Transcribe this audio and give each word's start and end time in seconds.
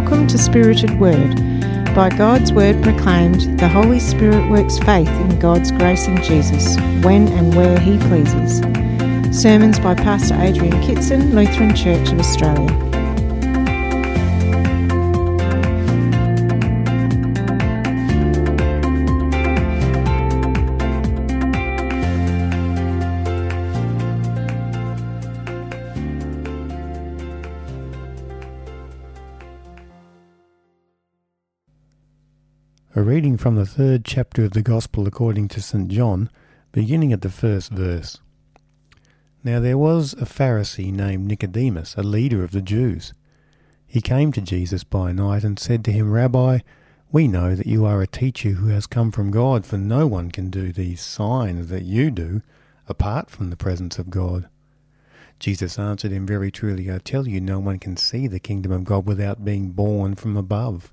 Welcome 0.00 0.28
to 0.28 0.38
Spirited 0.38 0.98
Word. 0.98 1.36
By 1.94 2.08
God's 2.08 2.54
Word 2.54 2.82
proclaimed, 2.82 3.60
the 3.60 3.68
Holy 3.68 4.00
Spirit 4.00 4.50
works 4.50 4.78
faith 4.78 5.10
in 5.10 5.38
God's 5.38 5.70
grace 5.72 6.06
in 6.06 6.16
Jesus, 6.22 6.78
when 7.04 7.28
and 7.28 7.54
where 7.54 7.78
He 7.78 7.98
pleases. 7.98 8.60
Sermons 9.38 9.78
by 9.78 9.94
Pastor 9.94 10.40
Adrian 10.40 10.80
Kitson, 10.80 11.34
Lutheran 11.34 11.76
Church 11.76 12.12
of 12.12 12.18
Australia. 12.18 12.89
A 33.00 33.02
reading 33.02 33.38
from 33.38 33.54
the 33.54 33.64
third 33.64 34.04
chapter 34.04 34.44
of 34.44 34.50
the 34.50 34.60
Gospel 34.60 35.06
according 35.06 35.48
to 35.48 35.62
St. 35.62 35.88
John, 35.88 36.28
beginning 36.70 37.14
at 37.14 37.22
the 37.22 37.30
first 37.30 37.72
verse. 37.72 38.20
Now 39.42 39.58
there 39.58 39.78
was 39.78 40.12
a 40.12 40.26
Pharisee 40.26 40.92
named 40.92 41.24
Nicodemus, 41.24 41.94
a 41.94 42.02
leader 42.02 42.44
of 42.44 42.50
the 42.50 42.60
Jews. 42.60 43.14
He 43.86 44.02
came 44.02 44.32
to 44.32 44.42
Jesus 44.42 44.84
by 44.84 45.12
night 45.12 45.44
and 45.44 45.58
said 45.58 45.82
to 45.86 45.92
him, 45.92 46.12
Rabbi, 46.12 46.58
we 47.10 47.26
know 47.26 47.54
that 47.54 47.66
you 47.66 47.86
are 47.86 48.02
a 48.02 48.06
teacher 48.06 48.50
who 48.50 48.68
has 48.68 48.86
come 48.86 49.10
from 49.12 49.30
God, 49.30 49.64
for 49.64 49.78
no 49.78 50.06
one 50.06 50.30
can 50.30 50.50
do 50.50 50.70
these 50.70 51.00
signs 51.00 51.68
that 51.68 51.84
you 51.84 52.10
do 52.10 52.42
apart 52.86 53.30
from 53.30 53.48
the 53.48 53.56
presence 53.56 53.98
of 53.98 54.10
God. 54.10 54.46
Jesus 55.38 55.78
answered 55.78 56.12
him, 56.12 56.26
Very 56.26 56.50
truly 56.50 56.92
I 56.92 56.98
tell 56.98 57.26
you, 57.26 57.40
no 57.40 57.60
one 57.60 57.78
can 57.78 57.96
see 57.96 58.26
the 58.26 58.38
kingdom 58.38 58.72
of 58.72 58.84
God 58.84 59.06
without 59.06 59.42
being 59.42 59.70
born 59.70 60.16
from 60.16 60.36
above. 60.36 60.92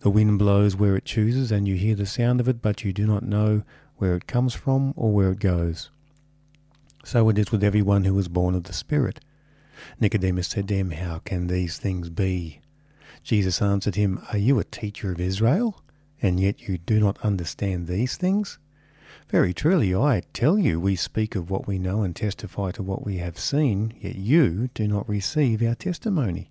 The 0.00 0.10
wind 0.10 0.38
blows 0.38 0.76
where 0.76 0.96
it 0.96 1.04
chooses, 1.04 1.52
and 1.52 1.68
you 1.68 1.74
hear 1.74 1.94
the 1.94 2.06
sound 2.06 2.40
of 2.40 2.48
it, 2.48 2.62
but 2.62 2.84
you 2.84 2.92
do 2.92 3.06
not 3.06 3.22
know 3.22 3.64
where 3.96 4.14
it 4.14 4.26
comes 4.26 4.54
from 4.54 4.94
or 4.96 5.12
where 5.12 5.32
it 5.32 5.40
goes. 5.40 5.90
So 7.04 7.28
it 7.28 7.38
is 7.38 7.52
with 7.52 7.62
everyone 7.62 8.04
who 8.04 8.18
is 8.18 8.28
born 8.28 8.54
of 8.54 8.64
the 8.64 8.72
Spirit. 8.72 9.20
Nicodemus 10.00 10.48
said 10.48 10.68
to 10.68 10.74
him, 10.74 10.92
How 10.92 11.18
can 11.18 11.48
these 11.48 11.76
things 11.76 12.08
be? 12.08 12.60
Jesus 13.22 13.60
answered 13.60 13.96
him, 13.96 14.22
Are 14.32 14.38
you 14.38 14.58
a 14.58 14.64
teacher 14.64 15.12
of 15.12 15.20
Israel, 15.20 15.82
and 16.22 16.40
yet 16.40 16.66
you 16.66 16.78
do 16.78 16.98
not 16.98 17.18
understand 17.22 17.86
these 17.86 18.16
things? 18.16 18.58
Very 19.28 19.52
truly 19.52 19.94
I 19.94 20.22
tell 20.32 20.58
you, 20.58 20.80
we 20.80 20.96
speak 20.96 21.36
of 21.36 21.50
what 21.50 21.66
we 21.66 21.78
know 21.78 22.02
and 22.02 22.16
testify 22.16 22.70
to 22.72 22.82
what 22.82 23.04
we 23.04 23.18
have 23.18 23.38
seen, 23.38 23.92
yet 24.00 24.16
you 24.16 24.70
do 24.72 24.88
not 24.88 25.06
receive 25.06 25.62
our 25.62 25.74
testimony. 25.74 26.50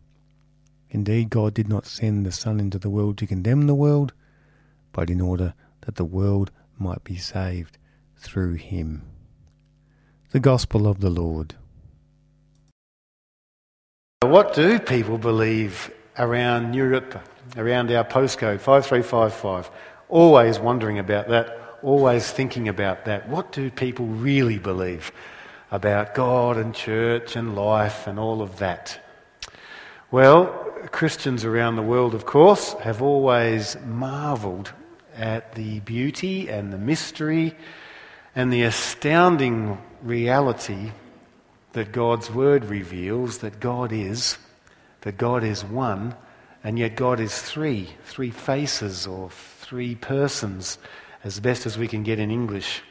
Indeed, 0.93 1.29
God 1.29 1.53
did 1.53 1.69
not 1.69 1.85
send 1.85 2.25
the 2.25 2.33
Son 2.33 2.59
into 2.59 2.77
the 2.77 2.89
world 2.89 3.17
to 3.19 3.27
condemn 3.27 3.65
the 3.65 3.75
world, 3.75 4.11
but 4.91 5.09
in 5.09 5.21
order 5.21 5.53
that 5.81 5.95
the 5.95 6.05
world 6.05 6.51
might 6.77 7.03
be 7.05 7.15
saved 7.15 7.77
through 8.17 8.55
him. 8.55 9.03
The 10.31 10.41
Gospel 10.41 10.87
of 10.87 10.99
the 10.99 11.09
Lord. 11.09 11.55
What 14.21 14.53
do 14.53 14.79
people 14.79 15.17
believe 15.17 15.91
around 16.17 16.73
Europe, 16.73 17.25
around 17.55 17.89
our 17.91 18.03
postcode 18.03 18.59
5355? 18.59 19.71
Always 20.09 20.59
wondering 20.59 20.99
about 20.99 21.29
that, 21.29 21.77
always 21.81 22.29
thinking 22.29 22.67
about 22.67 23.05
that. 23.05 23.29
What 23.29 23.53
do 23.53 23.71
people 23.71 24.07
really 24.07 24.59
believe 24.59 25.13
about 25.71 26.13
God 26.13 26.57
and 26.57 26.75
church 26.75 27.37
and 27.37 27.55
life 27.55 28.07
and 28.07 28.19
all 28.19 28.41
of 28.41 28.57
that? 28.57 28.99
Well, 30.11 30.70
Christians 30.89 31.45
around 31.45 31.75
the 31.75 31.81
world, 31.81 32.15
of 32.15 32.25
course, 32.25 32.73
have 32.73 33.01
always 33.01 33.77
marvelled 33.85 34.71
at 35.15 35.53
the 35.55 35.79
beauty 35.81 36.49
and 36.49 36.73
the 36.73 36.77
mystery 36.77 37.55
and 38.35 38.51
the 38.51 38.63
astounding 38.63 39.77
reality 40.01 40.91
that 41.73 41.91
God's 41.91 42.31
Word 42.31 42.65
reveals 42.65 43.39
that 43.39 43.59
God 43.59 43.91
is, 43.91 44.37
that 45.01 45.17
God 45.17 45.43
is 45.43 45.63
one, 45.63 46.15
and 46.63 46.77
yet 46.77 46.95
God 46.95 47.19
is 47.19 47.41
three, 47.41 47.89
three 48.05 48.31
faces 48.31 49.07
or 49.07 49.29
three 49.29 49.95
persons, 49.95 50.77
as 51.23 51.39
best 51.39 51.65
as 51.65 51.77
we 51.77 51.87
can 51.87 52.03
get 52.03 52.19
in 52.19 52.31
English. 52.31 52.81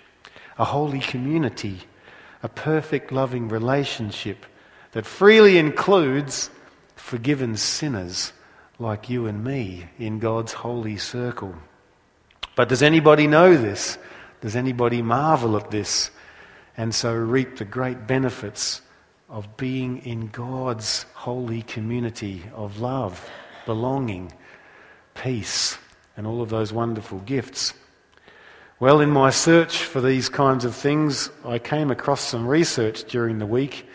A 0.59 0.65
holy 0.65 1.00
community, 1.00 1.81
a 2.43 2.49
perfect 2.49 3.12
loving 3.12 3.49
relationship 3.49 4.47
that 4.93 5.06
freely 5.06 5.59
includes 5.59 6.50
forgiven 7.00 7.56
sinners 7.56 8.33
like 8.78 9.11
you 9.11 9.27
and 9.27 9.43
me 9.43 9.87
in 9.99 10.19
God's 10.19 10.53
holy 10.53 10.97
circle. 10.97 11.55
But 12.55 12.69
does 12.69 12.83
anybody 12.83 13.27
know 13.27 13.56
this? 13.56 13.99
Does 14.41 14.55
anybody 14.55 15.03
marvel 15.03 15.56
at 15.56 15.71
this 15.71 16.11
and 16.77 16.94
so 16.94 17.12
reap 17.15 17.56
the 17.56 17.65
great 17.65 18.06
benefits 18.06 18.81
of 19.28 19.56
being 19.56 19.99
in 19.99 20.28
God's 20.28 21.05
holy 21.15 21.62
community 21.62 22.44
of 22.55 22.81
love, 22.81 23.28
belonging, 23.67 24.32
peace, 25.15 25.78
and 26.17 26.27
all 26.27 26.43
of 26.43 26.49
those 26.49 26.72
wonderful 26.72 27.19
gifts? 27.21 27.75
Well, 28.78 29.00
in 29.00 29.11
my 29.11 29.31
search 29.31 29.84
for 29.84 30.00
these 30.00 30.28
kinds 30.28 30.65
of 30.65 30.75
things, 30.75 31.31
I 31.44 31.59
came 31.59 31.91
across 31.91 32.22
some 32.22 32.47
research 32.47 33.05
during 33.05 33.38
the 33.38 33.47
week 33.47 33.87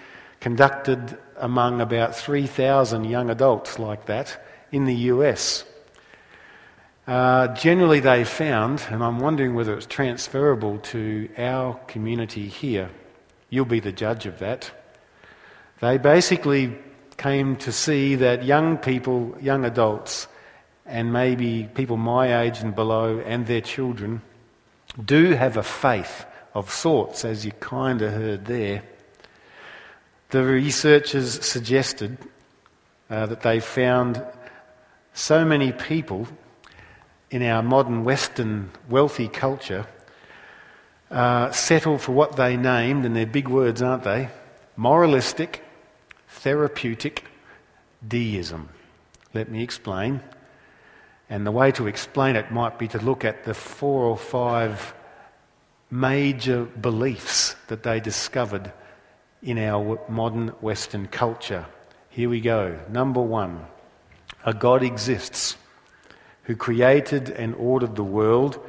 conducted 0.45 1.17
among 1.37 1.81
about 1.81 2.15
3,000 2.15 3.03
young 3.05 3.31
adults 3.31 3.79
like 3.79 4.05
that 4.05 4.39
in 4.71 4.85
the 4.85 4.93
US. 5.09 5.65
Uh, 7.07 7.47
generally, 7.55 7.99
they 7.99 8.23
found, 8.23 8.85
and 8.91 9.03
I'm 9.03 9.17
wondering 9.17 9.55
whether 9.55 9.73
it's 9.73 9.87
transferable 9.87 10.77
to 10.93 11.27
our 11.35 11.73
community 11.87 12.47
here. 12.47 12.91
You'll 13.49 13.65
be 13.65 13.79
the 13.79 13.91
judge 13.91 14.27
of 14.27 14.37
that. 14.37 14.69
They 15.81 15.97
basically 15.97 16.77
came 17.17 17.55
to 17.55 17.71
see 17.71 18.13
that 18.13 18.43
young 18.43 18.77
people, 18.77 19.35
young 19.41 19.65
adults, 19.65 20.27
and 20.85 21.11
maybe 21.11 21.67
people 21.73 21.97
my 21.97 22.43
age 22.43 22.59
and 22.59 22.75
below, 22.75 23.17
and 23.17 23.47
their 23.47 23.61
children, 23.61 24.21
do 25.03 25.31
have 25.31 25.57
a 25.57 25.63
faith 25.63 26.27
of 26.53 26.69
sorts, 26.69 27.25
as 27.25 27.45
you 27.45 27.51
kind 27.53 28.03
of 28.03 28.13
heard 28.13 28.45
there. 28.45 28.83
The 30.29 30.43
researchers 30.43 31.45
suggested 31.45 32.17
uh, 33.09 33.27
that 33.27 33.41
they 33.41 33.59
found 33.59 34.23
so 35.13 35.45
many 35.45 35.71
people 35.71 36.27
in 37.29 37.43
our 37.43 37.61
modern 37.61 38.03
Western 38.03 38.71
wealthy 38.89 39.27
culture 39.27 39.85
uh, 41.11 41.51
settle 41.51 41.97
for 41.97 42.11
what 42.11 42.35
they 42.35 42.57
named, 42.57 43.05
and 43.05 43.15
they're 43.15 43.25
big 43.25 43.47
words, 43.47 43.81
aren't 43.81 44.03
they? 44.03 44.29
Moralistic, 44.75 45.63
therapeutic 46.27 47.23
deism. 48.05 48.69
Let 49.33 49.49
me 49.49 49.61
explain. 49.61 50.21
And 51.29 51.45
the 51.45 51.51
way 51.51 51.71
to 51.73 51.87
explain 51.87 52.35
it 52.35 52.51
might 52.51 52.77
be 52.77 52.87
to 52.89 52.99
look 52.99 53.23
at 53.23 53.45
the 53.45 53.53
four 53.53 54.03
or 54.03 54.17
five 54.17 54.93
major 55.91 56.65
beliefs 56.65 57.55
that 57.67 57.83
they 57.83 57.99
discovered 57.99 58.71
in 59.45 59.57
our 59.57 59.99
modern 60.09 60.49
Western 60.59 61.07
culture. 61.07 61.65
Here 62.09 62.27
we 62.27 62.41
go. 62.41 62.77
Number 62.89 63.21
one 63.21 63.65
a 64.43 64.53
God 64.53 64.83
exists. 64.83 65.55
who 66.43 66.55
created 66.55 67.29
and 67.31 67.55
ordered 67.55 67.95
the 67.95 68.03
world 68.03 68.59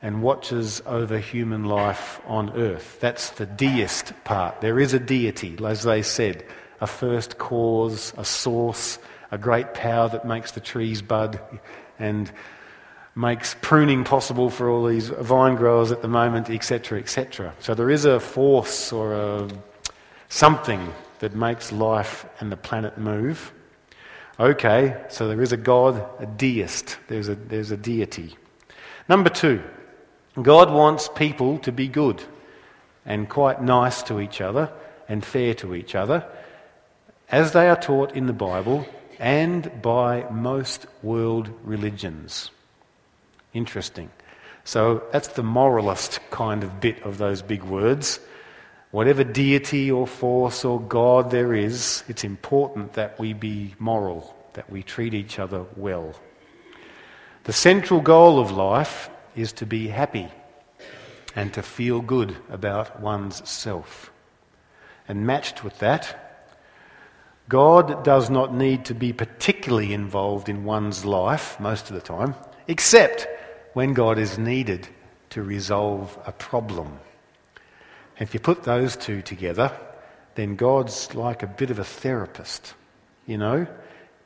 and 0.00 0.22
watches 0.22 0.80
over 0.86 1.18
human 1.18 1.64
life 1.64 2.20
on 2.26 2.50
earth. 2.50 2.98
That's 3.00 3.30
the 3.30 3.46
deist 3.46 4.12
part. 4.24 4.60
There 4.60 4.78
is 4.78 4.94
a 4.94 5.00
deity, 5.00 5.58
as 5.64 5.82
they 5.82 6.02
said, 6.02 6.44
a 6.80 6.86
first 6.86 7.38
cause, 7.38 8.12
a 8.16 8.24
source, 8.24 8.98
a 9.32 9.38
great 9.38 9.74
power 9.74 10.08
that 10.08 10.24
makes 10.24 10.52
the 10.52 10.60
trees 10.60 11.02
bud 11.02 11.40
and 11.98 12.30
makes 13.16 13.56
pruning 13.60 14.04
possible 14.04 14.48
for 14.48 14.70
all 14.70 14.86
these 14.86 15.08
vine 15.08 15.56
growers 15.56 15.90
at 15.90 16.02
the 16.02 16.08
moment, 16.08 16.48
etc., 16.48 17.00
etc. 17.00 17.52
So 17.58 17.74
there 17.74 17.90
is 17.90 18.04
a 18.04 18.20
force 18.20 18.92
or 18.92 19.12
a 19.12 19.48
something 20.28 20.92
that 21.18 21.34
makes 21.34 21.72
life 21.72 22.26
and 22.40 22.52
the 22.52 22.56
planet 22.56 22.98
move. 22.98 23.52
Okay, 24.38 24.96
so 25.08 25.26
there 25.26 25.42
is 25.42 25.52
a 25.52 25.56
God, 25.56 26.04
a 26.20 26.26
deist. 26.26 26.96
There's 27.08 27.28
a, 27.28 27.34
there's 27.34 27.70
a 27.70 27.76
deity. 27.76 28.36
Number 29.08 29.30
two, 29.30 29.62
God 30.40 30.70
wants 30.70 31.08
people 31.08 31.58
to 31.60 31.72
be 31.72 31.88
good 31.88 32.22
and 33.04 33.28
quite 33.28 33.62
nice 33.62 34.02
to 34.04 34.20
each 34.20 34.40
other 34.40 34.70
and 35.08 35.24
fair 35.24 35.54
to 35.54 35.74
each 35.74 35.94
other, 35.94 36.24
as 37.30 37.52
they 37.52 37.68
are 37.68 37.80
taught 37.80 38.12
in 38.12 38.26
the 38.26 38.32
Bible 38.32 38.86
and 39.18 39.82
by 39.82 40.28
most 40.30 40.86
world 41.02 41.50
religions. 41.64 42.50
Interesting. 43.54 44.10
So 44.64 45.02
that's 45.12 45.28
the 45.28 45.42
moralist 45.42 46.20
kind 46.30 46.62
of 46.62 46.80
bit 46.80 47.02
of 47.02 47.18
those 47.18 47.42
big 47.42 47.64
words. 47.64 48.20
Whatever 48.90 49.22
deity 49.22 49.90
or 49.90 50.06
force 50.06 50.64
or 50.64 50.80
God 50.80 51.30
there 51.30 51.54
is, 51.54 52.04
it's 52.08 52.24
important 52.24 52.94
that 52.94 53.18
we 53.18 53.34
be 53.34 53.74
moral, 53.78 54.34
that 54.54 54.70
we 54.70 54.82
treat 54.82 55.12
each 55.12 55.38
other 55.38 55.66
well. 55.76 56.14
The 57.44 57.52
central 57.52 58.00
goal 58.00 58.38
of 58.40 58.50
life 58.50 59.10
is 59.36 59.52
to 59.54 59.66
be 59.66 59.88
happy 59.88 60.28
and 61.36 61.52
to 61.54 61.62
feel 61.62 62.00
good 62.00 62.34
about 62.50 63.00
one's 63.00 63.46
self. 63.48 64.10
And 65.06 65.26
matched 65.26 65.62
with 65.62 65.78
that, 65.78 66.24
God 67.48 68.04
does 68.04 68.28
not 68.28 68.54
need 68.54 68.84
to 68.86 68.94
be 68.94 69.12
particularly 69.12 69.92
involved 69.92 70.48
in 70.48 70.64
one's 70.64 71.04
life 71.04 71.58
most 71.60 71.88
of 71.90 71.94
the 71.94 72.02
time, 72.02 72.34
except 72.66 73.26
when 73.72 73.94
God 73.94 74.18
is 74.18 74.38
needed 74.38 74.88
to 75.30 75.42
resolve 75.42 76.18
a 76.26 76.32
problem. 76.32 76.98
If 78.18 78.34
you 78.34 78.40
put 78.40 78.64
those 78.64 78.96
two 78.96 79.22
together, 79.22 79.72
then 80.34 80.56
God's 80.56 81.14
like 81.14 81.42
a 81.42 81.46
bit 81.46 81.70
of 81.70 81.78
a 81.78 81.84
therapist. 81.84 82.74
You 83.26 83.38
know, 83.38 83.66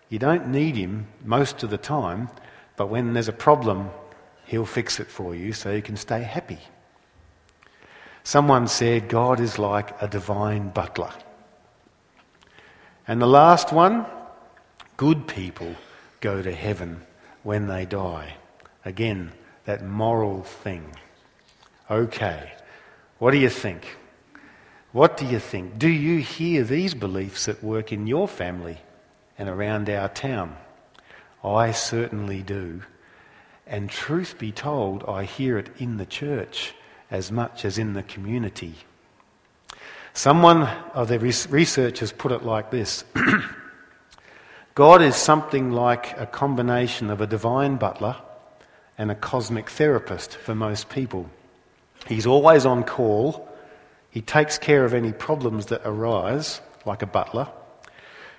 you 0.09 0.19
don't 0.19 0.49
need 0.49 0.77
him 0.77 1.07
most 1.25 1.63
of 1.63 1.71
the 1.71 1.79
time, 1.79 2.29
but 2.77 2.89
when 2.89 3.13
there's 3.13 3.29
a 3.29 3.33
problem, 3.33 3.91
he'll 4.45 4.67
fix 4.67 5.01
it 5.01 5.09
for 5.09 5.35
you 5.35 5.53
so 5.53 5.73
you 5.73 5.83
can 5.83 5.97
stay 5.97 6.23
happy. 6.23 6.59
Someone 8.25 8.69
said 8.69 9.09
God 9.09 9.41
is 9.41 9.59
like 9.59 10.01
a 10.01 10.09
divine 10.09 10.69
butler. 10.69 11.13
And 13.09 13.21
the 13.21 13.27
last 13.27 13.73
one 13.73 14.07
good 14.97 15.27
people 15.27 15.75
go 16.21 16.41
to 16.41 16.53
heaven 16.53 17.03
when 17.43 17.67
they 17.67 17.85
die. 17.85 18.37
Again, 18.85 19.33
that 19.65 19.85
moral 19.85 20.43
thing. 20.43 20.95
Okay, 21.91 22.53
what 23.23 23.31
do 23.31 23.39
you 23.39 23.51
think? 23.51 23.87
What 24.91 25.17
do 25.17 25.25
you 25.25 25.39
think? 25.39 25.79
Do 25.79 25.89
you 25.89 26.19
hear 26.19 26.65
these 26.65 26.93
beliefs 26.93 27.47
at 27.47 27.63
work 27.63 27.93
in 27.93 28.09
your 28.09 28.27
family 28.27 28.79
and 29.39 29.49
around 29.49 29.89
our 29.89 30.09
town? 30.09 30.57
I 31.45 31.71
certainly 31.71 32.43
do. 32.43 32.83
And 33.65 33.89
truth 33.89 34.39
be 34.41 34.51
told, 34.51 35.05
I 35.07 35.23
hear 35.23 35.57
it 35.57 35.71
in 35.79 35.99
the 35.99 36.05
church 36.05 36.75
as 37.13 37.31
much 37.31 37.65
as 37.65 37.79
in 37.79 37.93
the 37.93 38.03
community. 38.03 38.75
Someone 40.15 40.63
of 40.93 41.07
the 41.07 41.21
researchers 41.21 42.11
put 42.11 42.33
it 42.33 42.43
like 42.43 42.73
this 42.73 43.05
God 44.75 45.01
is 45.01 45.15
something 45.15 45.71
like 45.71 46.19
a 46.19 46.27
combination 46.27 47.09
of 47.09 47.21
a 47.21 47.29
divine 47.29 47.77
butler 47.77 48.17
and 48.99 49.13
a 49.13 49.15
cosmic 49.15 49.71
therapist 49.71 50.35
for 50.35 50.57
most 50.57 50.89
people. 50.89 51.31
He's 52.07 52.27
always 52.27 52.67
on 52.67 52.85
call. 52.85 53.49
He 54.11 54.21
takes 54.21 54.59
care 54.59 54.85
of 54.85 54.95
any 54.95 55.13
problems 55.13 55.67
that 55.67 55.83
arise, 55.85 56.61
like 56.85 57.03
a 57.03 57.07
butler. 57.07 57.49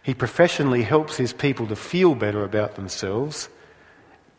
He 0.03 0.13
professionally 0.13 0.83
helps 0.83 1.15
his 1.15 1.33
people 1.33 1.67
to 1.67 1.75
feel 1.75 2.13
better 2.13 2.43
about 2.43 2.75
themselves, 2.75 3.49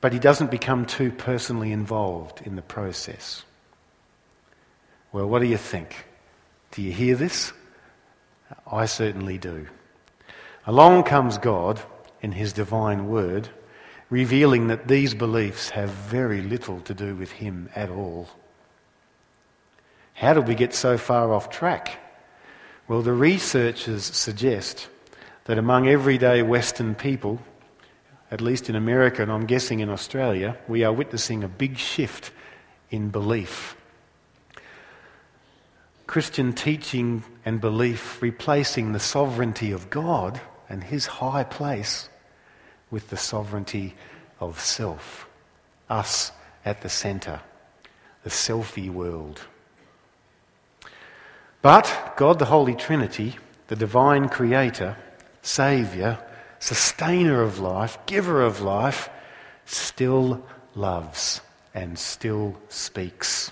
but 0.00 0.12
he 0.12 0.19
doesn't 0.19 0.50
become 0.50 0.85
too 0.85 1.11
personally 1.11 1.73
involved 1.73 2.43
in 2.43 2.55
the 2.55 2.62
process. 2.62 3.43
Well, 5.12 5.29
what 5.29 5.41
do 5.41 5.47
you 5.47 5.56
think? 5.56 6.06
Do 6.73 6.82
you 6.82 6.93
hear 6.93 7.17
this? 7.17 7.53
I 8.71 8.85
certainly 8.87 9.38
do. 9.38 9.67
Along 10.67 11.03
comes 11.05 11.38
God 11.38 11.81
in 12.21 12.32
his 12.32 12.53
divine 12.53 13.09
word 13.09 13.49
revealing 14.11 14.69
that 14.69 14.88
these 14.88 15.15
beliefs 15.15 15.71
have 15.71 15.91
very 15.91 16.43
little 16.43 16.81
to 16.81 16.94
do 16.94 17.15
with 17.17 17.32
him 17.32 17.69
at 17.75 17.91
all. 17.91 18.29
How 20.14 20.32
did 20.32 20.49
we 20.49 20.55
get 20.55 20.72
so 20.75 20.96
far 20.96 21.34
off 21.34 21.50
track? 21.50 21.99
Well, 22.88 23.02
the 23.02 23.12
researchers 23.12 24.05
suggest 24.05 24.88
that 25.44 25.58
among 25.58 25.88
everyday 25.88 26.43
Western 26.43 26.94
people, 26.94 27.40
at 28.31 28.40
least 28.40 28.70
in 28.70 28.76
America 28.76 29.22
and 29.22 29.31
I'm 29.31 29.46
guessing 29.46 29.81
in 29.81 29.90
Australia, 29.90 30.56
we 30.69 30.84
are 30.84 30.93
witnessing 30.93 31.43
a 31.43 31.49
big 31.49 31.76
shift 31.76 32.31
in 32.90 33.11
belief. 33.11 33.76
Christian 36.06 36.52
teaching 36.52 37.25
and 37.44 37.61
belief 37.61 38.22
replacing 38.22 38.93
the 38.93 39.00
sovereignty 39.00 39.72
of 39.72 39.90
God 39.90 40.40
and 40.69 40.84
his 40.84 41.06
high 41.06 41.44
place 41.44 42.08
with 42.90 43.11
the 43.11 43.16
sovereignty 43.16 43.94
of 44.38 44.61
self. 44.61 45.28
Us 45.90 46.30
at 46.64 46.83
the 46.83 46.88
centre, 46.88 47.40
the 48.23 48.30
selfie 48.30 48.90
world. 48.90 49.40
But 51.64 52.12
God, 52.18 52.38
the 52.38 52.44
Holy 52.44 52.75
Trinity, 52.75 53.37
the 53.68 53.75
divine 53.75 54.28
creator, 54.28 54.99
saviour, 55.40 56.18
sustainer 56.59 57.40
of 57.40 57.59
life, 57.59 57.97
giver 58.04 58.42
of 58.42 58.61
life, 58.61 59.09
still 59.64 60.44
loves 60.75 61.40
and 61.73 61.99
still 61.99 62.61
speaks. 62.68 63.50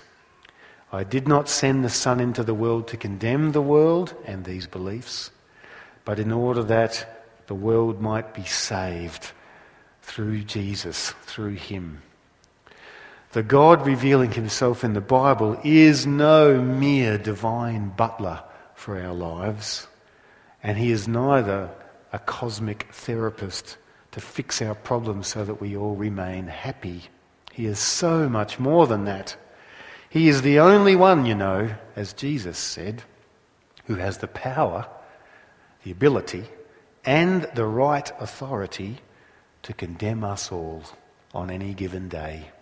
I 0.91 1.03
did 1.03 1.27
not 1.27 1.49
send 1.49 1.83
the 1.83 1.89
Son 1.89 2.19
into 2.19 2.43
the 2.43 2.53
world 2.53 2.87
to 2.89 2.97
condemn 2.97 3.51
the 3.51 3.63
world 3.63 4.13
and 4.27 4.45
these 4.45 4.67
beliefs, 4.67 5.31
but 6.05 6.19
in 6.19 6.31
order 6.31 6.61
that 6.61 7.25
the 7.47 7.55
world 7.55 7.99
might 7.99 8.35
be 8.35 8.45
saved 8.45 9.31
through 10.03 10.43
Jesus, 10.43 11.15
through 11.23 11.55
Him. 11.55 12.03
The 13.33 13.41
God 13.41 13.87
revealing 13.87 14.31
Himself 14.31 14.83
in 14.83 14.93
the 14.93 15.01
Bible 15.01 15.59
is 15.63 16.05
no 16.05 16.61
mere 16.61 17.17
divine 17.17 17.89
butler 17.89 18.43
for 18.75 19.01
our 19.01 19.13
lives, 19.13 19.87
and 20.61 20.77
He 20.77 20.91
is 20.91 21.07
neither 21.07 21.71
a 22.11 22.19
cosmic 22.19 22.89
therapist 22.91 23.79
to 24.11 24.21
fix 24.21 24.61
our 24.61 24.75
problems 24.75 25.29
so 25.29 25.43
that 25.45 25.59
we 25.59 25.75
all 25.75 25.95
remain 25.95 26.45
happy. 26.45 27.05
He 27.51 27.65
is 27.65 27.79
so 27.79 28.29
much 28.29 28.59
more 28.59 28.85
than 28.85 29.05
that. 29.05 29.35
He 30.11 30.27
is 30.27 30.43
the 30.43 30.59
only 30.59 30.95
one, 30.95 31.25
you 31.25 31.33
know, 31.33 31.73
as 31.95 32.13
Jesus 32.13 32.59
said, 32.59 33.01
who 33.85 33.95
has 33.95 34.19
the 34.19 34.27
power, 34.27 34.87
the 35.83 35.89
ability, 35.89 36.43
and 37.03 37.49
the 37.55 37.65
right 37.65 38.11
authority 38.19 38.99
to 39.63 39.73
condemn 39.73 40.23
us 40.23 40.51
all 40.51 40.83
on 41.33 41.49
any 41.49 41.73
given 41.73 42.09
day. 42.09 42.52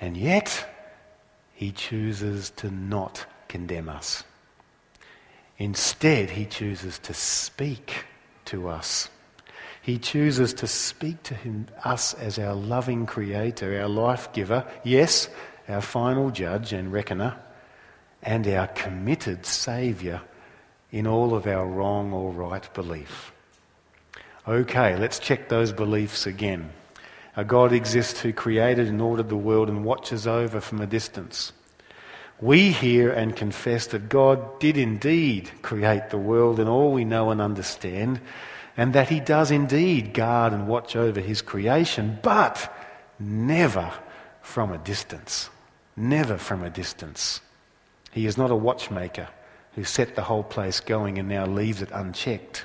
And 0.00 0.16
yet, 0.16 0.66
he 1.54 1.72
chooses 1.72 2.50
to 2.56 2.70
not 2.70 3.26
condemn 3.48 3.88
us. 3.88 4.24
Instead, 5.58 6.30
he 6.30 6.44
chooses 6.44 6.98
to 7.00 7.14
speak 7.14 8.04
to 8.46 8.68
us. 8.68 9.08
He 9.80 9.98
chooses 9.98 10.54
to 10.54 10.66
speak 10.66 11.22
to 11.24 11.34
him, 11.34 11.66
us 11.84 12.14
as 12.14 12.38
our 12.38 12.54
loving 12.54 13.06
creator, 13.06 13.80
our 13.80 13.88
life 13.88 14.32
giver, 14.32 14.66
yes, 14.82 15.28
our 15.68 15.80
final 15.80 16.30
judge 16.30 16.72
and 16.72 16.92
reckoner, 16.92 17.36
and 18.22 18.48
our 18.48 18.66
committed 18.68 19.46
saviour 19.46 20.22
in 20.90 21.06
all 21.06 21.34
of 21.34 21.46
our 21.46 21.66
wrong 21.66 22.12
or 22.12 22.30
right 22.32 22.72
belief. 22.74 23.32
Okay, 24.48 24.96
let's 24.96 25.18
check 25.18 25.48
those 25.48 25.72
beliefs 25.72 26.26
again. 26.26 26.70
A 27.36 27.44
God 27.44 27.72
exists 27.72 28.20
who 28.20 28.32
created 28.32 28.88
and 28.88 29.02
ordered 29.02 29.28
the 29.28 29.36
world 29.36 29.68
and 29.68 29.84
watches 29.84 30.26
over 30.26 30.60
from 30.60 30.80
a 30.80 30.86
distance. 30.86 31.52
We 32.40 32.70
hear 32.70 33.10
and 33.10 33.34
confess 33.34 33.86
that 33.88 34.08
God 34.08 34.60
did 34.60 34.76
indeed 34.76 35.50
create 35.62 36.10
the 36.10 36.18
world 36.18 36.60
and 36.60 36.68
all 36.68 36.92
we 36.92 37.04
know 37.04 37.30
and 37.30 37.40
understand, 37.40 38.20
and 38.76 38.92
that 38.92 39.08
he 39.08 39.20
does 39.20 39.50
indeed 39.50 40.14
guard 40.14 40.52
and 40.52 40.68
watch 40.68 40.96
over 40.96 41.20
his 41.20 41.42
creation, 41.42 42.18
but 42.22 42.72
never 43.18 43.92
from 44.42 44.72
a 44.72 44.78
distance. 44.78 45.50
Never 45.96 46.36
from 46.36 46.62
a 46.62 46.70
distance. 46.70 47.40
He 48.10 48.26
is 48.26 48.36
not 48.36 48.50
a 48.50 48.56
watchmaker 48.56 49.28
who 49.74 49.84
set 49.84 50.14
the 50.14 50.22
whole 50.22 50.44
place 50.44 50.80
going 50.80 51.18
and 51.18 51.28
now 51.28 51.46
leaves 51.46 51.82
it 51.82 51.90
unchecked. 51.92 52.64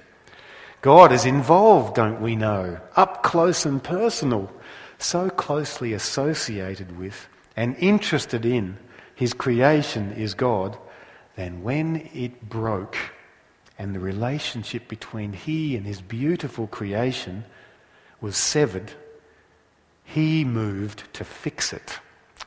God 0.81 1.11
is 1.11 1.25
involved, 1.25 1.95
don't 1.95 2.21
we 2.21 2.35
know? 2.35 2.79
Up 2.95 3.23
close 3.23 3.65
and 3.65 3.83
personal, 3.83 4.51
so 4.99 5.29
closely 5.29 5.93
associated 5.93 6.97
with 6.99 7.27
and 7.55 7.75
interested 7.77 8.45
in 8.45 8.77
his 9.15 9.33
creation 9.33 10.11
is 10.13 10.33
God, 10.33 10.77
then 11.35 11.63
when 11.63 12.09
it 12.13 12.47
broke 12.47 12.97
and 13.77 13.95
the 13.95 13.99
relationship 13.99 14.87
between 14.87 15.33
he 15.33 15.75
and 15.75 15.85
his 15.85 16.01
beautiful 16.01 16.67
creation 16.67 17.45
was 18.21 18.35
severed, 18.35 18.91
he 20.03 20.43
moved 20.43 21.03
to 21.13 21.23
fix 21.23 21.71
it, 21.71 21.99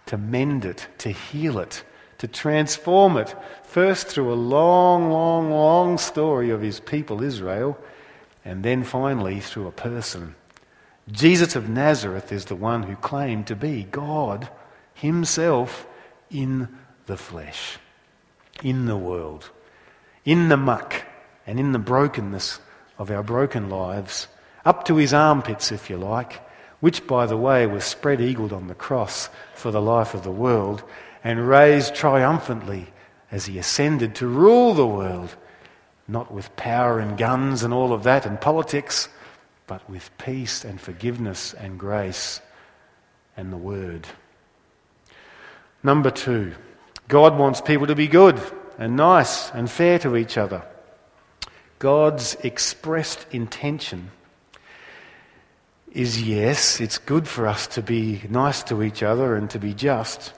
to 0.07 0.19
mend 0.19 0.65
it, 0.65 0.89
to 0.99 1.11
heal 1.11 1.59
it, 1.59 1.85
to 2.19 2.27
transform 2.29 3.17
it, 3.17 3.35
first 3.65 4.09
through 4.09 4.33
a 4.33 4.35
long, 4.35 5.11
long, 5.11 5.51
long 5.51 5.97
story 5.97 6.51
of 6.51 6.61
his 6.61 6.81
people, 6.81 7.23
Israel, 7.23 7.79
and 8.45 8.63
then 8.63 8.83
finally 8.83 9.41
through 9.41 9.67
a 9.67 9.73
person. 9.73 10.35
Jesus 11.11 11.57
of 11.57 11.69
Nazareth 11.69 12.31
is 12.31 12.45
the 12.45 12.57
one 12.57 12.85
who 12.85 12.97
claimed 12.97 13.47
to 13.49 13.57
be 13.57 13.85
God 13.85 14.49
Himself 14.95 15.87
in 16.31 16.69
the 17.07 17.17
flesh, 17.17 17.79
in 18.63 18.87
the 18.87 18.97
world, 18.97 19.51
in 20.25 20.49
the 20.49 20.57
muck 20.57 21.05
and 21.47 21.59
in 21.59 21.73
the 21.73 21.79
brokenness 21.79 22.61
of 22.99 23.11
our 23.11 23.23
broken 23.23 23.69
lives, 23.69 24.29
up 24.65 24.85
to 24.85 24.97
His 24.97 25.13
armpits, 25.13 25.73
if 25.73 25.91
you 25.91 25.97
like, 25.97 26.41
which, 26.81 27.07
by 27.07 27.27
the 27.27 27.37
way, 27.37 27.67
was 27.67 27.85
spread 27.85 28.21
eagled 28.21 28.53
on 28.53 28.69
the 28.69 28.75
cross 28.75 29.29
for 29.55 29.71
the 29.71 29.83
life 29.83 30.15
of 30.15 30.23
the 30.23 30.31
world 30.31 30.85
and 31.25 31.49
raised 31.49 31.95
triumphantly 31.95 32.87
as 33.31 33.47
He 33.47 33.59
ascended 33.59 34.15
to 34.17 34.27
rule 34.29 34.75
the 34.75 34.87
world 34.87 35.35
not 36.09 36.33
with 36.33 36.55
power 36.57 36.99
and 36.99 37.17
guns 37.17 37.63
and 37.63 37.73
all 37.73 37.93
of 37.93 38.03
that 38.03 38.27
and 38.27 38.41
politics, 38.41 39.09
but 39.67 39.89
with 39.89 40.11
peace 40.19 40.65
and 40.65 40.81
forgiveness 40.81 41.55
and 41.55 41.79
grace 41.79 42.41
and 43.37 43.53
the 43.53 43.57
Word. 43.57 44.07
Number 45.83 46.11
two, 46.11 46.53
God 47.09 47.39
wants 47.39 47.61
people 47.61 47.87
to 47.89 47.95
be 47.95 48.09
good 48.09 48.41
and 48.79 48.97
nice 48.97 49.51
and 49.51 49.71
fair 49.71 49.99
to 50.01 50.17
each 50.17 50.39
other. 50.39 50.63
God's 51.79 52.37
expressed 52.37 53.27
intention 53.33 54.11
is 55.91 56.23
yes, 56.23 56.81
it's 56.81 56.99
good 56.99 57.29
for 57.29 57.47
us 57.47 57.67
to 57.69 57.83
be 57.83 58.23
nice 58.29 58.63
to 58.65 58.83
each 58.83 59.03
other 59.03 59.37
and 59.37 59.51
to 59.51 59.59
be 59.59 59.75
just. 59.75 60.33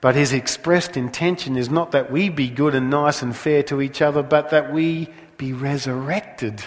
But 0.00 0.14
his 0.14 0.32
expressed 0.32 0.96
intention 0.96 1.56
is 1.56 1.68
not 1.68 1.92
that 1.92 2.10
we 2.10 2.30
be 2.30 2.48
good 2.48 2.74
and 2.74 2.88
nice 2.88 3.20
and 3.20 3.36
fair 3.36 3.62
to 3.64 3.82
each 3.82 4.00
other, 4.00 4.22
but 4.22 4.50
that 4.50 4.72
we 4.72 5.08
be 5.36 5.52
resurrected 5.52 6.62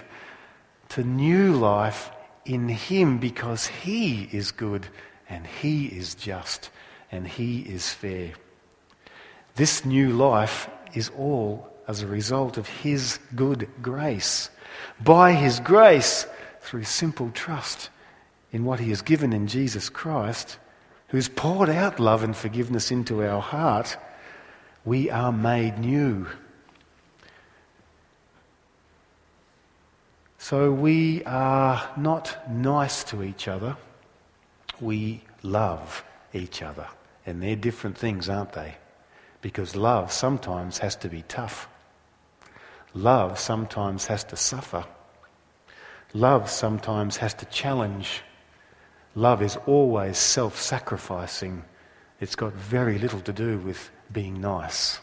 to 0.93 1.03
new 1.03 1.53
life 1.53 2.11
in 2.45 2.69
him 2.69 3.17
because 3.17 3.65
he 3.65 4.29
is 4.31 4.51
good 4.51 4.85
and 5.27 5.47
he 5.47 5.87
is 5.87 6.13
just 6.13 6.69
and 7.11 7.27
he 7.27 7.61
is 7.61 7.89
fair. 7.89 8.31
This 9.55 9.85
new 9.85 10.09
life 10.11 10.69
is 10.93 11.09
all 11.17 11.67
as 11.87 12.03
a 12.03 12.07
result 12.07 12.59
of 12.59 12.67
his 12.67 13.17
good 13.35 13.67
grace. 13.81 14.51
By 15.03 15.31
his 15.31 15.59
grace, 15.59 16.27
through 16.61 16.83
simple 16.83 17.31
trust 17.31 17.89
in 18.51 18.63
what 18.63 18.79
he 18.79 18.89
has 18.89 19.01
given 19.01 19.33
in 19.33 19.47
Jesus 19.47 19.89
Christ, 19.89 20.59
who's 21.07 21.27
poured 21.27 21.69
out 21.69 21.99
love 21.99 22.21
and 22.21 22.37
forgiveness 22.37 22.91
into 22.91 23.23
our 23.23 23.41
heart, 23.41 23.97
we 24.85 25.09
are 25.09 25.31
made 25.31 25.79
new. 25.79 26.27
So 30.43 30.73
we 30.73 31.23
are 31.23 31.89
not 31.95 32.51
nice 32.51 33.05
to 33.05 33.23
each 33.23 33.47
other, 33.47 33.77
we 34.81 35.21
love 35.41 36.03
each 36.33 36.61
other. 36.61 36.85
And 37.25 37.41
they're 37.41 37.55
different 37.55 37.97
things, 37.97 38.27
aren't 38.27 38.51
they? 38.51 38.75
Because 39.39 39.73
love 39.73 40.11
sometimes 40.11 40.79
has 40.79 40.97
to 40.97 41.07
be 41.07 41.21
tough. 41.29 41.69
Love 42.93 43.39
sometimes 43.39 44.07
has 44.07 44.25
to 44.25 44.35
suffer. 44.35 44.83
Love 46.13 46.49
sometimes 46.49 47.15
has 47.15 47.33
to 47.35 47.45
challenge 47.45 48.21
Love 49.15 49.41
is 49.43 49.57
always 49.65 50.17
self 50.17 50.59
sacrificing. 50.59 51.63
It's 52.19 52.35
got 52.35 52.51
very 52.53 52.97
little 52.97 53.21
to 53.21 53.31
do 53.31 53.59
with 53.59 53.91
being 54.11 54.41
nice. 54.41 54.99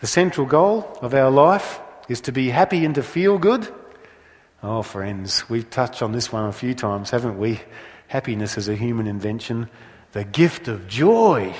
The 0.00 0.06
central 0.06 0.46
goal 0.46 0.98
of 1.02 1.12
our 1.12 1.30
life 1.30 1.80
is 2.10 2.20
to 2.22 2.32
be 2.32 2.50
happy 2.50 2.84
and 2.84 2.96
to 2.96 3.04
feel 3.04 3.38
good. 3.38 3.72
Oh, 4.64 4.82
friends, 4.82 5.48
we've 5.48 5.70
touched 5.70 6.02
on 6.02 6.10
this 6.10 6.32
one 6.32 6.44
a 6.44 6.52
few 6.52 6.74
times, 6.74 7.10
haven't 7.10 7.38
we? 7.38 7.60
Happiness 8.08 8.58
is 8.58 8.68
a 8.68 8.74
human 8.74 9.06
invention. 9.06 9.70
The 10.10 10.24
gift 10.24 10.66
of 10.66 10.88
joy. 10.88 11.54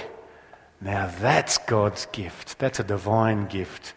Now 0.80 1.08
that's 1.20 1.56
God's 1.56 2.06
gift. 2.06 2.58
That's 2.58 2.80
a 2.80 2.84
divine 2.84 3.46
gift. 3.46 3.94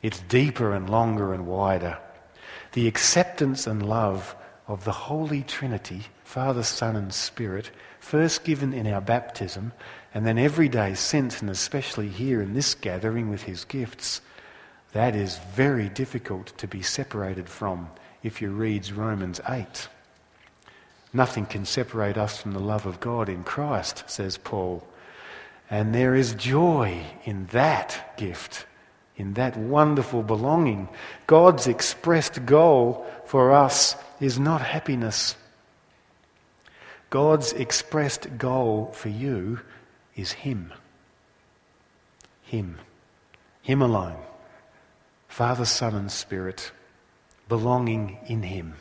It's 0.00 0.20
deeper 0.20 0.72
and 0.72 0.88
longer 0.88 1.34
and 1.34 1.46
wider. 1.46 1.98
The 2.72 2.88
acceptance 2.88 3.66
and 3.66 3.86
love 3.86 4.34
of 4.66 4.86
the 4.86 4.92
Holy 4.92 5.42
Trinity, 5.42 6.04
Father, 6.24 6.62
Son, 6.62 6.96
and 6.96 7.12
Spirit, 7.12 7.70
first 7.98 8.44
given 8.44 8.72
in 8.72 8.86
our 8.86 9.02
baptism, 9.02 9.72
and 10.14 10.26
then 10.26 10.38
every 10.38 10.70
day 10.70 10.94
since, 10.94 11.42
and 11.42 11.50
especially 11.50 12.08
here 12.08 12.40
in 12.40 12.54
this 12.54 12.74
gathering 12.74 13.28
with 13.28 13.42
His 13.42 13.64
gifts, 13.66 14.22
that 14.92 15.14
is 15.14 15.38
very 15.54 15.88
difficult 15.88 16.56
to 16.58 16.66
be 16.66 16.82
separated 16.82 17.48
from 17.48 17.88
if 18.22 18.42
you 18.42 18.50
read 18.50 18.90
Romans 18.90 19.40
8. 19.48 19.88
Nothing 21.12 21.46
can 21.46 21.64
separate 21.64 22.16
us 22.16 22.40
from 22.40 22.52
the 22.52 22.60
love 22.60 22.86
of 22.86 23.00
God 23.00 23.28
in 23.28 23.42
Christ, 23.44 24.04
says 24.06 24.36
Paul. 24.36 24.86
And 25.68 25.94
there 25.94 26.14
is 26.14 26.34
joy 26.34 27.04
in 27.24 27.46
that 27.46 28.16
gift, 28.16 28.66
in 29.16 29.34
that 29.34 29.56
wonderful 29.56 30.22
belonging. 30.22 30.88
God's 31.26 31.66
expressed 31.66 32.44
goal 32.46 33.06
for 33.26 33.52
us 33.52 33.96
is 34.20 34.38
not 34.38 34.60
happiness. 34.60 35.36
God's 37.10 37.52
expressed 37.52 38.38
goal 38.38 38.92
for 38.94 39.08
you 39.08 39.60
is 40.14 40.32
Him. 40.32 40.72
Him. 42.42 42.78
Him 43.62 43.82
alone. 43.82 44.16
Father, 45.30 45.64
Son, 45.64 45.94
and 45.94 46.10
Spirit, 46.10 46.72
belonging 47.48 48.18
in 48.26 48.42
Him. 48.42 48.74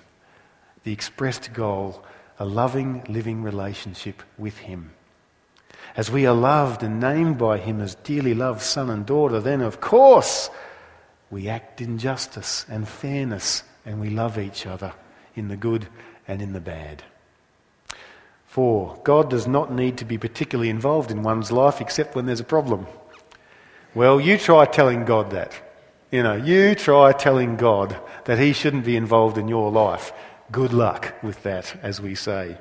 The 0.83 0.91
expressed 0.91 1.53
goal, 1.53 2.03
a 2.39 2.43
loving, 2.43 3.03
living 3.07 3.43
relationship 3.43 4.23
with 4.35 4.57
Him. 4.57 4.91
As 5.95 6.09
we 6.09 6.25
are 6.25 6.33
loved 6.33 6.81
and 6.81 6.99
named 6.99 7.37
by 7.37 7.59
Him 7.59 7.79
as 7.79 7.93
dearly 7.93 8.33
loved 8.33 8.61
son 8.61 8.89
and 8.89 9.05
daughter, 9.05 9.39
then 9.39 9.61
of 9.61 9.79
course 9.79 10.49
we 11.29 11.47
act 11.47 11.81
in 11.81 11.99
justice 11.99 12.65
and 12.67 12.87
fairness 12.87 13.63
and 13.85 14.01
we 14.01 14.09
love 14.09 14.39
each 14.39 14.65
other 14.65 14.93
in 15.35 15.49
the 15.49 15.55
good 15.55 15.87
and 16.27 16.41
in 16.41 16.53
the 16.53 16.59
bad. 16.59 17.03
Four, 18.47 18.99
God 19.03 19.29
does 19.29 19.47
not 19.47 19.71
need 19.71 19.99
to 19.99 20.05
be 20.05 20.17
particularly 20.17 20.71
involved 20.71 21.11
in 21.11 21.21
one's 21.21 21.51
life 21.51 21.79
except 21.79 22.15
when 22.15 22.25
there's 22.25 22.39
a 22.39 22.43
problem. 22.43 22.87
Well, 23.93 24.19
you 24.19 24.39
try 24.39 24.65
telling 24.65 25.05
God 25.05 25.29
that. 25.29 25.68
You 26.11 26.23
know, 26.23 26.35
you 26.35 26.75
try 26.75 27.11
telling 27.11 27.55
God 27.55 27.97
that 28.25 28.39
He 28.39 28.53
shouldn't 28.53 28.85
be 28.85 28.95
involved 28.95 29.37
in 29.37 29.47
your 29.47 29.71
life. 29.71 30.11
Good 30.51 30.73
luck 30.73 31.13
with 31.21 31.43
that, 31.43 31.75
as 31.83 32.01
we 32.01 32.15
say. 32.15 32.57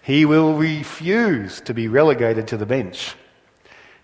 He 0.00 0.24
will 0.24 0.54
refuse 0.54 1.60
to 1.62 1.74
be 1.74 1.88
relegated 1.88 2.48
to 2.48 2.56
the 2.56 2.66
bench. 2.66 3.14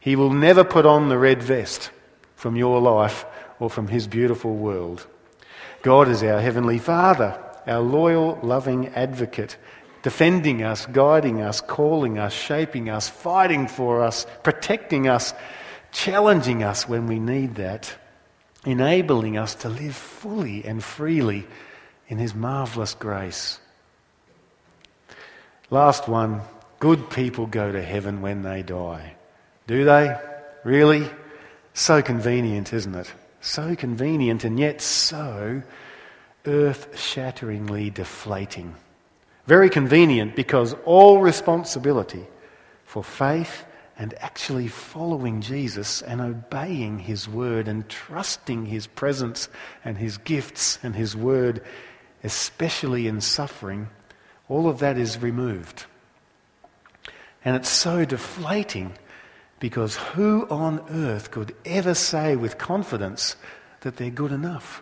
He 0.00 0.16
will 0.16 0.32
never 0.32 0.64
put 0.64 0.86
on 0.86 1.08
the 1.08 1.18
red 1.18 1.42
vest 1.42 1.90
from 2.34 2.56
your 2.56 2.80
life 2.80 3.24
or 3.60 3.70
from 3.70 3.88
His 3.88 4.06
beautiful 4.06 4.54
world. 4.54 5.06
God 5.82 6.08
is 6.08 6.22
our 6.22 6.40
Heavenly 6.40 6.78
Father 6.78 7.38
our 7.68 7.80
loyal, 7.80 8.38
loving 8.42 8.88
advocate, 8.88 9.56
defending 10.02 10.62
us, 10.62 10.86
guiding 10.86 11.42
us, 11.42 11.60
calling 11.60 12.18
us, 12.18 12.32
shaping 12.32 12.88
us, 12.88 13.08
fighting 13.08 13.68
for 13.68 14.02
us, 14.02 14.26
protecting 14.42 15.06
us, 15.06 15.34
challenging 15.92 16.62
us 16.62 16.88
when 16.88 17.06
we 17.06 17.20
need 17.20 17.56
that, 17.56 17.94
enabling 18.68 19.38
us 19.38 19.54
to 19.56 19.68
live 19.68 19.96
fully 19.96 20.64
and 20.64 20.82
freely 20.82 21.46
in 22.08 22.18
His 22.18 22.34
marvellous 22.34 22.94
grace. 22.94 23.60
Last 25.70 26.08
one 26.08 26.42
good 26.78 27.10
people 27.10 27.46
go 27.46 27.70
to 27.70 27.82
heaven 27.82 28.20
when 28.22 28.42
they 28.42 28.62
die. 28.62 29.14
Do 29.66 29.84
they? 29.84 30.18
Really? 30.64 31.08
So 31.74 32.02
convenient, 32.02 32.72
isn't 32.72 32.94
it? 32.94 33.12
So 33.40 33.76
convenient 33.76 34.44
and 34.44 34.58
yet 34.58 34.80
so 34.80 35.62
earth 36.46 36.98
shatteringly 36.98 37.90
deflating. 37.90 38.74
Very 39.46 39.70
convenient 39.70 40.34
because 40.34 40.74
all 40.84 41.20
responsibility 41.20 42.26
for 42.84 43.04
faith 43.04 43.64
and 43.98 44.14
actually 44.20 44.68
following 44.68 45.40
Jesus 45.40 46.02
and 46.02 46.20
obeying 46.20 47.00
his 47.00 47.28
word 47.28 47.66
and 47.66 47.88
trusting 47.88 48.66
his 48.66 48.86
presence 48.86 49.48
and 49.84 49.98
his 49.98 50.18
gifts 50.18 50.78
and 50.84 50.94
his 50.94 51.16
word, 51.16 51.60
especially 52.22 53.08
in 53.08 53.20
suffering, 53.20 53.88
all 54.48 54.68
of 54.68 54.78
that 54.78 54.96
is 54.96 55.20
removed. 55.20 55.84
And 57.44 57.56
it's 57.56 57.68
so 57.68 58.04
deflating 58.04 58.92
because 59.58 59.96
who 59.96 60.46
on 60.48 60.80
earth 60.90 61.32
could 61.32 61.54
ever 61.64 61.94
say 61.94 62.36
with 62.36 62.56
confidence 62.56 63.34
that 63.80 63.96
they're 63.96 64.10
good 64.10 64.32
enough? 64.32 64.80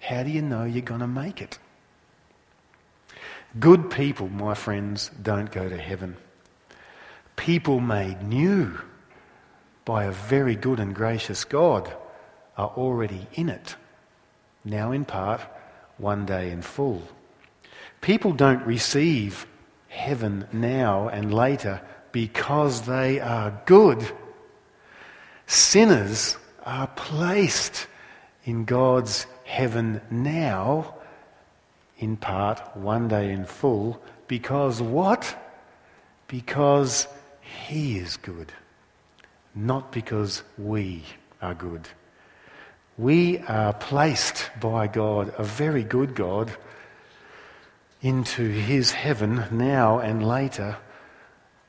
How 0.00 0.22
do 0.22 0.30
you 0.30 0.40
know 0.40 0.64
you're 0.64 0.80
going 0.80 1.00
to 1.00 1.06
make 1.06 1.42
it? 1.42 1.58
Good 3.58 3.90
people, 3.90 4.30
my 4.30 4.54
friends, 4.54 5.10
don't 5.22 5.50
go 5.50 5.68
to 5.68 5.76
heaven 5.76 6.16
people 7.40 7.80
made 7.80 8.22
new 8.22 8.78
by 9.86 10.04
a 10.04 10.12
very 10.12 10.54
good 10.54 10.78
and 10.78 10.94
gracious 10.94 11.42
God 11.44 11.90
are 12.58 12.68
already 12.76 13.26
in 13.32 13.48
it, 13.48 13.76
now 14.62 14.92
in 14.92 15.06
part, 15.06 15.40
one 15.96 16.26
day 16.26 16.50
in 16.50 16.60
full. 16.60 17.02
People 18.02 18.34
don't 18.34 18.66
receive 18.66 19.46
heaven 19.88 20.46
now 20.52 21.08
and 21.08 21.32
later 21.32 21.80
because 22.12 22.82
they 22.82 23.18
are 23.20 23.58
good. 23.64 24.06
Sinners 25.46 26.36
are 26.66 26.88
placed 26.88 27.86
in 28.44 28.66
God's 28.66 29.26
heaven 29.44 30.02
now, 30.10 30.94
in 31.96 32.18
part, 32.18 32.76
one 32.76 33.08
day 33.08 33.32
in 33.32 33.46
full, 33.46 33.98
because 34.28 34.82
what? 34.82 35.34
Because 36.28 37.08
he 37.50 37.98
is 37.98 38.16
good, 38.16 38.52
not 39.54 39.90
because 39.92 40.42
we 40.56 41.02
are 41.42 41.54
good. 41.54 41.88
We 42.96 43.38
are 43.38 43.72
placed 43.72 44.50
by 44.60 44.86
God, 44.86 45.34
a 45.36 45.42
very 45.42 45.82
good 45.82 46.14
God, 46.14 46.52
into 48.02 48.48
His 48.48 48.92
heaven 48.92 49.44
now 49.50 49.98
and 49.98 50.26
later 50.26 50.76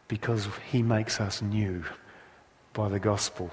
because 0.08 0.48
He 0.70 0.84
makes 0.84 1.20
us 1.20 1.42
new 1.42 1.84
by 2.74 2.90
the 2.90 3.00
gospel 3.00 3.50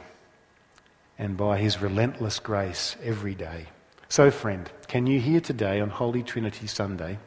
and 1.19 1.37
by 1.37 1.59
His 1.59 1.81
relentless 1.81 2.39
grace 2.41 2.97
every 3.03 3.35
day. 3.35 3.67
So, 4.09 4.31
friend, 4.31 4.71
can 4.87 5.07
you 5.07 5.21
hear 5.21 5.41
today 5.41 5.81
on 5.81 5.91
Holy 5.91 6.23
Trinity 6.23 6.67
Sunday 6.67 7.19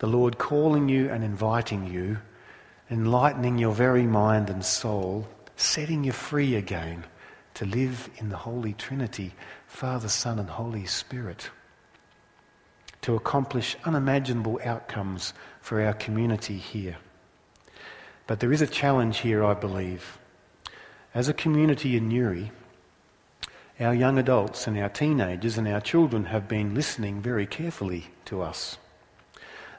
the 0.00 0.06
Lord 0.06 0.38
calling 0.38 0.88
you 0.88 1.10
and 1.10 1.24
inviting 1.24 1.86
you 1.92 2.18
enlightening 2.90 3.58
your 3.58 3.74
very 3.74 4.04
mind 4.04 4.48
and 4.50 4.64
soul, 4.64 5.26
setting 5.56 6.04
you 6.04 6.12
free 6.12 6.54
again 6.54 7.04
to 7.54 7.64
live 7.64 8.08
in 8.18 8.28
the 8.28 8.36
Holy 8.36 8.72
Trinity, 8.72 9.34
Father, 9.66 10.08
Son, 10.08 10.38
and 10.38 10.48
Holy 10.48 10.86
Spirit, 10.86 11.50
to 13.02 13.14
accomplish 13.14 13.76
unimaginable 13.84 14.60
outcomes 14.64 15.34
for 15.60 15.82
our 15.82 15.92
community 15.92 16.56
here. 16.56 16.96
But 18.26 18.40
there 18.40 18.52
is 18.52 18.62
a 18.62 18.66
challenge 18.66 19.18
here, 19.18 19.44
I 19.44 19.54
believe. 19.54 20.18
As 21.14 21.28
a 21.28 21.34
community 21.34 21.96
in 21.96 22.08
Nuri, 22.08 22.50
our 23.80 23.94
young 23.94 24.18
adults 24.18 24.66
and 24.66 24.78
our 24.78 24.88
teenagers 24.88 25.56
and 25.56 25.66
our 25.68 25.80
children 25.80 26.26
have 26.26 26.48
been 26.48 26.74
listening 26.74 27.20
very 27.20 27.46
carefully 27.46 28.08
to 28.26 28.42
us. 28.42 28.76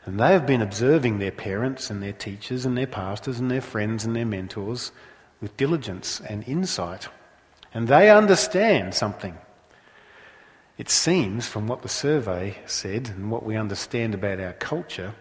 And 0.05 0.19
they 0.19 0.31
have 0.31 0.45
been 0.45 0.61
observing 0.61 1.19
their 1.19 1.31
parents 1.31 1.89
and 1.89 2.01
their 2.01 2.13
teachers 2.13 2.65
and 2.65 2.77
their 2.77 2.87
pastors 2.87 3.39
and 3.39 3.51
their 3.51 3.61
friends 3.61 4.05
and 4.05 4.15
their 4.15 4.25
mentors 4.25 4.91
with 5.41 5.57
diligence 5.57 6.21
and 6.21 6.47
insight. 6.47 7.07
And 7.73 7.87
they 7.87 8.09
understand 8.09 8.93
something. 8.95 9.37
It 10.77 10.89
seems, 10.89 11.47
from 11.47 11.67
what 11.67 11.81
the 11.81 11.89
survey 11.89 12.57
said 12.65 13.09
and 13.09 13.29
what 13.29 13.45
we 13.45 13.57
understand 13.57 14.13
about 14.13 14.39
our 14.39 14.53
culture, 14.53 15.13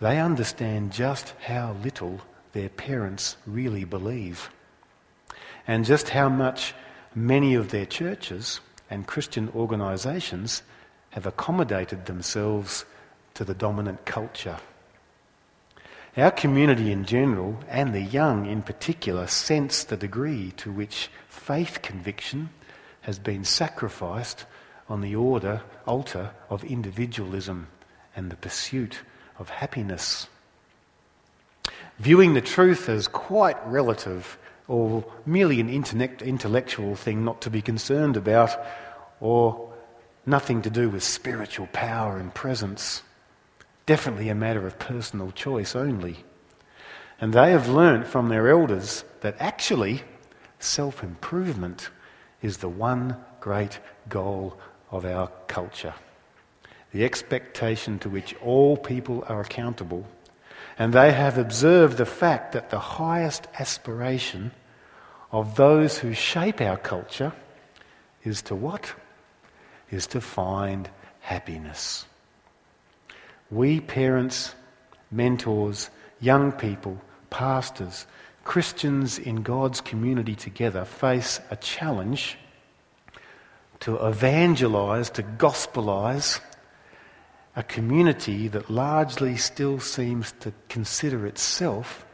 they 0.00 0.18
understand 0.18 0.92
just 0.92 1.34
how 1.40 1.76
little 1.84 2.20
their 2.52 2.68
parents 2.68 3.36
really 3.46 3.84
believe. 3.84 4.50
And 5.66 5.84
just 5.84 6.08
how 6.08 6.28
much 6.28 6.74
many 7.14 7.54
of 7.54 7.70
their 7.70 7.86
churches 7.86 8.60
and 8.90 9.06
Christian 9.06 9.48
organisations 9.54 10.62
have 11.10 11.26
accommodated 11.26 12.06
themselves 12.06 12.84
to 13.34 13.44
the 13.44 13.54
dominant 13.54 14.04
culture. 14.04 14.58
Our 16.16 16.30
community 16.30 16.92
in 16.92 17.06
general, 17.06 17.58
and 17.68 17.94
the 17.94 18.02
young 18.02 18.44
in 18.46 18.62
particular, 18.62 19.26
sense 19.26 19.82
the 19.84 19.96
degree 19.96 20.52
to 20.58 20.70
which 20.70 21.08
faith 21.28 21.80
conviction 21.82 22.50
has 23.02 23.18
been 23.18 23.44
sacrificed 23.44 24.44
on 24.88 25.00
the 25.00 25.16
order, 25.16 25.62
altar 25.86 26.32
of 26.50 26.64
individualism 26.64 27.68
and 28.14 28.30
the 28.30 28.36
pursuit 28.36 29.00
of 29.38 29.48
happiness. 29.48 30.28
Viewing 31.98 32.34
the 32.34 32.42
truth 32.42 32.88
as 32.90 33.08
quite 33.08 33.56
relative 33.66 34.36
or 34.68 35.04
merely 35.24 35.60
an 35.60 35.70
intellectual 35.70 36.94
thing 36.94 37.24
not 37.24 37.40
to 37.40 37.50
be 37.50 37.62
concerned 37.62 38.16
about 38.16 38.50
or 39.20 39.72
nothing 40.26 40.62
to 40.62 40.70
do 40.70 40.90
with 40.90 41.02
spiritual 41.02 41.68
power 41.72 42.18
and 42.18 42.34
presence 42.34 43.02
definitely 43.86 44.28
a 44.28 44.34
matter 44.34 44.66
of 44.66 44.78
personal 44.78 45.30
choice 45.32 45.74
only. 45.74 46.24
And 47.20 47.32
they 47.32 47.52
have 47.52 47.68
learnt 47.68 48.06
from 48.06 48.28
their 48.28 48.48
elders 48.48 49.04
that 49.20 49.36
actually 49.38 50.02
self 50.58 51.02
improvement 51.02 51.90
is 52.40 52.58
the 52.58 52.68
one 52.68 53.16
great 53.40 53.78
goal 54.08 54.58
of 54.90 55.04
our 55.04 55.30
culture. 55.46 55.94
The 56.92 57.04
expectation 57.04 57.98
to 58.00 58.08
which 58.08 58.34
all 58.42 58.76
people 58.76 59.24
are 59.28 59.40
accountable. 59.40 60.06
And 60.78 60.92
they 60.92 61.12
have 61.12 61.38
observed 61.38 61.96
the 61.96 62.06
fact 62.06 62.52
that 62.52 62.70
the 62.70 62.78
highest 62.78 63.46
aspiration 63.58 64.52
of 65.30 65.56
those 65.56 65.98
who 65.98 66.12
shape 66.12 66.60
our 66.60 66.76
culture 66.76 67.32
is 68.24 68.42
to 68.42 68.54
what? 68.54 68.92
Is 69.90 70.06
to 70.08 70.20
find 70.20 70.88
happiness. 71.20 72.06
We 73.52 73.80
parents, 73.80 74.54
mentors, 75.10 75.90
young 76.20 76.52
people, 76.52 76.98
pastors, 77.28 78.06
Christians 78.44 79.18
in 79.18 79.42
God's 79.42 79.82
community 79.82 80.34
together 80.34 80.86
face 80.86 81.38
a 81.50 81.56
challenge 81.56 82.38
to 83.80 83.96
evangelize, 84.06 85.10
to 85.10 85.22
gospelize 85.22 86.40
a 87.54 87.62
community 87.62 88.48
that 88.48 88.70
largely 88.70 89.36
still 89.36 89.78
seems 89.80 90.32
to 90.40 90.54
consider 90.70 91.26
itself 91.26 92.06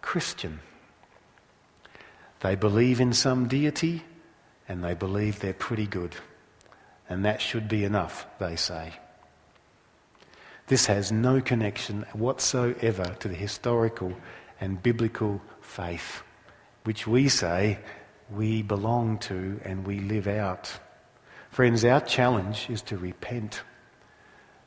Christian. 0.00 0.60
They 2.40 2.54
believe 2.54 3.02
in 3.02 3.12
some 3.12 3.48
deity 3.48 4.02
and 4.66 4.82
they 4.82 4.94
believe 4.94 5.40
they're 5.40 5.52
pretty 5.52 5.86
good. 5.86 6.16
And 7.06 7.26
that 7.26 7.42
should 7.42 7.68
be 7.68 7.84
enough, 7.84 8.26
they 8.38 8.56
say. 8.56 8.94
This 10.68 10.86
has 10.86 11.12
no 11.12 11.40
connection 11.40 12.04
whatsoever 12.12 13.14
to 13.20 13.28
the 13.28 13.36
historical 13.36 14.12
and 14.60 14.82
biblical 14.82 15.40
faith, 15.60 16.22
which 16.82 17.06
we 17.06 17.28
say 17.28 17.78
we 18.30 18.62
belong 18.62 19.18
to 19.18 19.60
and 19.64 19.86
we 19.86 20.00
live 20.00 20.26
out. 20.26 20.80
Friends, 21.50 21.84
our 21.84 22.00
challenge 22.00 22.68
is 22.68 22.82
to 22.82 22.96
repent, 22.96 23.62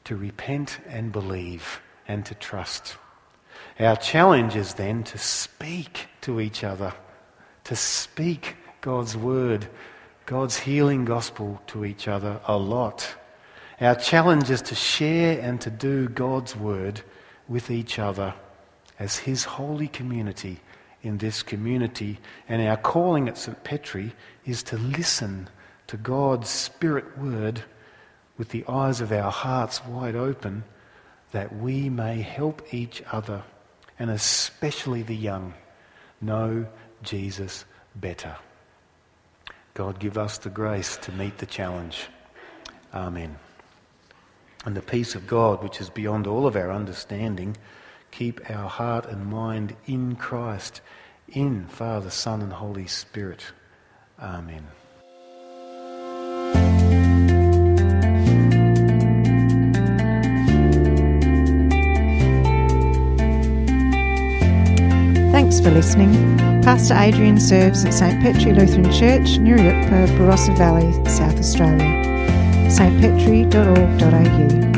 to 0.05 0.15
repent 0.15 0.79
and 0.88 1.12
believe 1.12 1.81
and 2.07 2.25
to 2.27 2.35
trust. 2.35 2.95
Our 3.77 3.97
challenge 3.97 4.55
is 4.55 4.75
then 4.75 5.03
to 5.03 5.17
speak 5.17 6.07
to 6.21 6.39
each 6.39 6.63
other, 6.63 6.93
to 7.65 7.75
speak 7.75 8.55
God's 8.79 9.17
word, 9.17 9.67
God's 10.25 10.59
healing 10.59 11.03
gospel 11.03 11.62
to 11.67 11.83
each 11.83 12.07
other 12.07 12.39
a 12.47 12.57
lot 12.57 13.15
our 13.81 13.95
challenge 13.95 14.49
is 14.49 14.61
to 14.63 14.75
share 14.75 15.39
and 15.41 15.59
to 15.61 15.69
do 15.69 16.09
God's 16.09 16.55
word 16.55 17.01
with 17.47 17.71
each 17.71 17.97
other 17.97 18.33
as 18.99 19.17
His 19.17 19.43
holy 19.43 19.87
community 19.87 20.59
in 21.01 21.17
this 21.17 21.43
community. 21.43 22.19
And 22.47 22.61
our 22.61 22.77
calling 22.77 23.27
at 23.27 23.37
St. 23.37 23.63
Petri 23.63 24.13
is 24.45 24.63
to 24.63 24.77
listen 24.77 25.49
to 25.87 25.97
God's 25.97 26.49
Spirit 26.49 27.17
word 27.17 27.63
with 28.37 28.49
the 28.49 28.65
eyes 28.67 29.01
of 29.01 29.11
our 29.11 29.31
hearts 29.31 29.83
wide 29.85 30.15
open 30.15 30.63
that 31.31 31.55
we 31.55 31.89
may 31.89 32.21
help 32.21 32.73
each 32.73 33.03
other, 33.11 33.43
and 33.99 34.09
especially 34.09 35.03
the 35.03 35.15
young, 35.15 35.53
know 36.21 36.65
Jesus 37.03 37.65
better. 37.95 38.35
God 39.73 39.99
give 39.99 40.17
us 40.17 40.39
the 40.39 40.49
grace 40.49 40.97
to 40.97 41.11
meet 41.11 41.37
the 41.37 41.45
challenge. 41.45 42.07
Amen. 42.93 43.37
And 44.65 44.75
the 44.75 44.81
peace 44.81 45.15
of 45.15 45.25
God, 45.25 45.63
which 45.63 45.79
is 45.79 45.89
beyond 45.89 46.27
all 46.27 46.45
of 46.45 46.55
our 46.55 46.71
understanding, 46.71 47.55
keep 48.11 48.49
our 48.49 48.67
heart 48.67 49.05
and 49.05 49.25
mind 49.25 49.75
in 49.85 50.15
Christ, 50.15 50.81
in 51.29 51.65
Father, 51.67 52.09
Son, 52.09 52.41
and 52.41 52.53
Holy 52.53 52.87
Spirit. 52.87 53.45
Amen. 54.21 54.67
Thanks 65.31 65.61
for 65.61 65.71
listening. 65.71 66.11
Pastor 66.63 66.95
Adrian 66.95 67.39
serves 67.39 67.85
at 67.85 67.93
St 67.93 68.21
Petri 68.21 68.51
Lutheran 68.51 68.91
Church, 68.91 69.39
Nuriootpa, 69.39 70.07
Barossa 70.17 70.55
Valley, 70.57 70.91
South 71.09 71.39
Australia. 71.39 71.99
stpetri.org.au 72.69 74.68